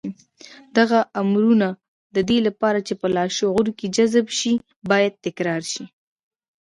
دغه 0.77 0.99
امرونه 1.21 1.67
د 2.15 2.17
دې 2.29 2.37
لپاره 2.47 2.79
چې 2.87 2.93
په 3.01 3.07
لاشعور 3.15 3.67
کې 3.77 3.87
جذب 3.95 4.27
شي 4.39 4.53
بايد 4.89 5.13
تکرار 5.25 5.61
شي. 5.71 5.83